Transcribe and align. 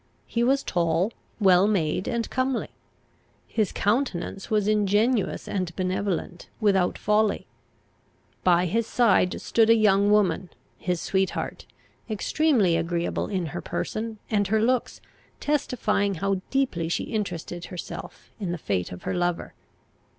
He 0.25 0.43
was 0.43 0.63
tall, 0.63 1.13
well 1.39 1.67
made, 1.67 2.07
and 2.07 2.27
comely. 2.31 2.69
His 3.47 3.71
countenance 3.71 4.49
was 4.49 4.67
ingenuous 4.67 5.47
and 5.47 5.75
benevolent, 5.75 6.49
without 6.59 6.97
folly. 6.97 7.45
By 8.43 8.65
his 8.65 8.87
side 8.87 9.39
stood 9.39 9.69
a 9.69 9.75
young 9.75 10.09
woman, 10.09 10.49
his 10.79 10.99
sweetheart, 11.01 11.67
extremely 12.09 12.75
agreeable 12.77 13.27
in 13.27 13.45
her 13.53 13.61
person, 13.61 14.17
and 14.31 14.47
her 14.47 14.59
looks 14.59 15.01
testifying 15.39 16.15
how 16.15 16.41
deeply 16.49 16.89
she 16.89 17.03
interested 17.03 17.65
herself 17.65 18.31
in 18.39 18.51
the 18.51 18.57
fate 18.57 18.91
of 18.91 19.03
her 19.03 19.13
lover. 19.13 19.53